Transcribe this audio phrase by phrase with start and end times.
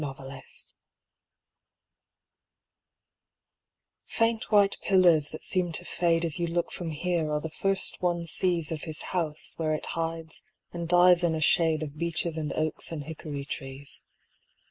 [0.01, 0.43] Fragment
[4.05, 8.01] Faint white pillars that seem to fade As you look from here are the first
[8.01, 10.41] one sees Of his house where it hides
[10.71, 14.01] and dies in a shade Of beeches and oaks and hickory trees.